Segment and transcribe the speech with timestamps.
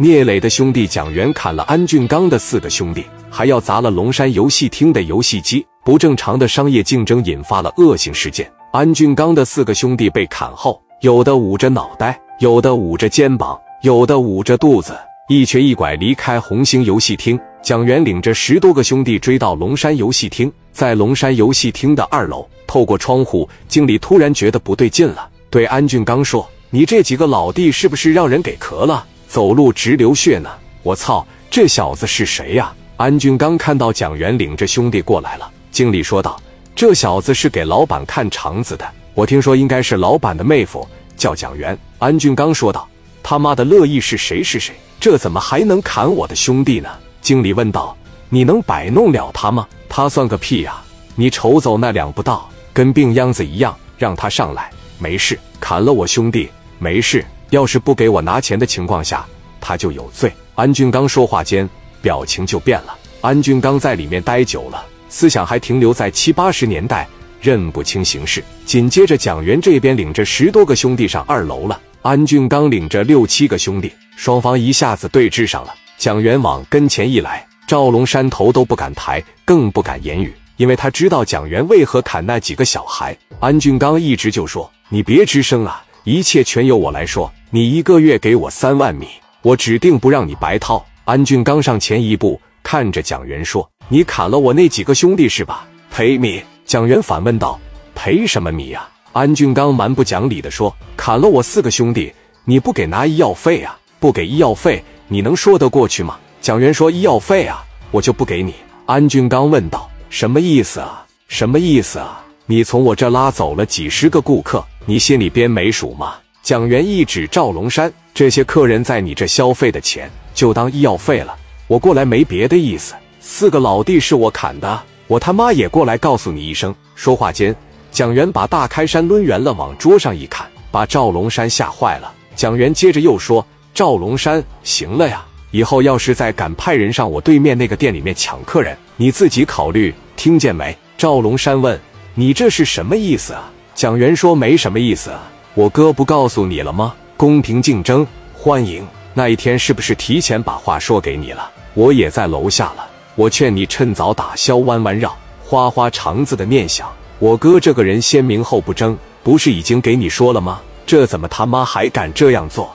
[0.00, 5.66] 聂磊的兄弟蒋元砍了安俊刚的四个兄弟，还要砸了龙山游戏厅的游戏机。
[5.84, 8.48] 不正常的商业竞争引发了恶性事件。
[8.72, 14.96] 安俊刚的四个兄弟被砍后，有的捂着脑袋，有的捂着肩膀，有的捂着肚子，
[15.28, 17.36] 一瘸一拐离开红星游戏厅。
[17.60, 29.04] 蒋元领着十多个兄弟追到龙山游戏厅，在龙山游戏厅的二楼，透过窗户，经理突然觉得不对劲了，对安俊刚说：“你这几个老弟是不是让人给磕了？
[29.28, 30.50] 走路直流血呢？
[30.82, 36.40] 我操，这小子是谁呀？”安俊刚看到蒋元领着兄弟过来了，经理说道
[36.74, 42.88] ：“这小子是给老板看肠子的，我听说应该是老板的妹夫，叫蒋元。”安俊刚说道
[43.22, 44.74] ：“他妈的，乐意是谁是谁？
[44.98, 46.88] 这怎么还能砍我的兄弟呢？”
[47.22, 47.96] 经理问道
[48.30, 49.68] ：“你能摆弄了他吗？
[49.88, 50.82] 他算个屁呀！
[51.14, 53.76] 你瞅走那两步道，跟病秧子一样。
[53.98, 55.36] 让他上来，没事。
[55.58, 57.24] 砍了我兄弟，没事。
[57.50, 59.26] 要是不给我拿钱的情况下，
[59.60, 61.68] 他就有罪。”安俊刚说话间，
[62.02, 62.96] 表情就变了。
[63.20, 67.08] 安俊刚在里面待久了，思想还停留在七八十年代，
[67.40, 68.42] 认不清形势。
[68.64, 75.74] 紧接着，蒋元这边领着十多个兄弟上二楼了，安俊刚领着六七个兄弟，双方一下子对峙上了。
[75.96, 83.16] 蒋元往跟前一来，赵龙山头都不敢抬，更不敢言语，因为他知道蒋元为何砍那几个小孩。
[83.40, 87.30] 安俊刚一直就说：“你别吱声啊，一切全由我来说。
[87.50, 89.08] 你一个月给我三万米，
[89.42, 95.66] 我指定不让你白掏。”安俊刚上前一步，看着蒋元说：“你砍了我那几个兄弟是吧？
[95.90, 97.58] 赔米？”蒋元反问道
[97.94, 102.12] ：“赔什么米呀？”安俊刚蛮不讲理的说：“砍了我四个兄弟，
[102.44, 103.78] 你不给拿医药费啊？
[103.98, 106.18] 不给医药费？”你能说得过去吗？
[106.42, 108.54] 蒋元说：“医药费啊，我就不给你。”
[108.84, 111.06] 安俊刚问道：“什么意思啊？
[111.28, 112.22] 什么意思啊？
[112.50, 121.36] 你从我这拉走了几十个顾客，你心里边没数吗？”蒋元一指赵龙山：“这些客人在你这消费的钱，就当医药费了。
[121.66, 122.94] 我过来没别的意思。
[123.20, 127.54] 四个老弟是我砍的，我他妈也过来告诉你一声。”说话间，
[127.92, 132.10] 蒋元把大开山抡圆了往桌上一砍，把赵龙山吓坏了。
[132.34, 133.46] 蒋元接着又说。
[133.74, 135.24] 赵龙山，行了呀！
[135.52, 140.76] 以后要是再敢派人上我对面那个店里面抢客人，你自己考虑，听见没？
[140.96, 141.78] 赵龙山问
[142.18, 145.12] ：“你这是什么意思啊？”蒋元说：“没什么意思，
[145.54, 146.92] 我哥不告诉你了吗？
[147.16, 148.84] 公平竞争，欢迎。
[149.14, 151.48] 那一天是不是提前把话说给你了？
[151.74, 152.84] 我也在楼下了。
[153.14, 156.88] 我劝你趁早打消弯弯绕、花花肠子的念想。
[157.20, 160.60] 我哥这个人先明后不争，不是已经给你说了吗？
[160.84, 162.68] 这怎么他妈还敢这样做？”